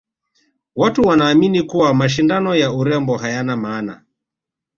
watu 0.75 1.01
wanaamini 1.01 1.63
kuwa 1.63 1.93
mashindano 1.93 2.55
ya 2.55 2.71
urembo 2.71 3.17
hayana 3.17 3.57
maana 3.57 4.01